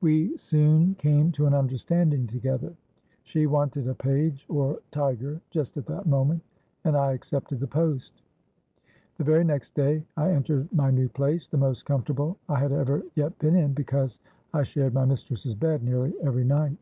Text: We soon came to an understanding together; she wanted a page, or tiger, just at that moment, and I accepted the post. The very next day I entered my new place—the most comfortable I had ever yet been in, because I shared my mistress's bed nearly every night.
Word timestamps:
We 0.00 0.36
soon 0.38 0.94
came 0.94 1.32
to 1.32 1.46
an 1.46 1.52
understanding 1.52 2.28
together; 2.28 2.76
she 3.24 3.48
wanted 3.48 3.88
a 3.88 3.94
page, 3.96 4.46
or 4.48 4.78
tiger, 4.92 5.40
just 5.50 5.76
at 5.76 5.86
that 5.86 6.06
moment, 6.06 6.42
and 6.84 6.96
I 6.96 7.10
accepted 7.10 7.58
the 7.58 7.66
post. 7.66 8.22
The 9.18 9.24
very 9.24 9.42
next 9.42 9.74
day 9.74 10.04
I 10.16 10.30
entered 10.30 10.72
my 10.72 10.92
new 10.92 11.08
place—the 11.08 11.56
most 11.56 11.86
comfortable 11.86 12.38
I 12.48 12.60
had 12.60 12.70
ever 12.70 13.02
yet 13.16 13.36
been 13.40 13.56
in, 13.56 13.72
because 13.72 14.20
I 14.52 14.62
shared 14.62 14.94
my 14.94 15.06
mistress's 15.06 15.56
bed 15.56 15.82
nearly 15.82 16.14
every 16.22 16.44
night. 16.44 16.76